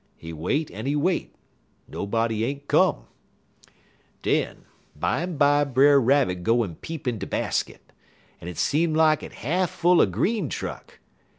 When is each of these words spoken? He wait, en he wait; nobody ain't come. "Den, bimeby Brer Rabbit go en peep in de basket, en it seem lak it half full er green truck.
He 0.17 0.33
wait, 0.33 0.71
en 0.71 0.87
he 0.87 0.95
wait; 0.95 1.35
nobody 1.87 2.43
ain't 2.43 2.67
come. 2.67 3.05
"Den, 4.23 4.65
bimeby 4.99 5.63
Brer 5.75 6.01
Rabbit 6.01 6.41
go 6.41 6.63
en 6.63 6.73
peep 6.73 7.07
in 7.07 7.19
de 7.19 7.27
basket, 7.27 7.93
en 8.41 8.47
it 8.47 8.57
seem 8.57 8.95
lak 8.95 9.21
it 9.21 9.33
half 9.45 9.69
full 9.69 10.01
er 10.01 10.07
green 10.07 10.49
truck. 10.49 10.97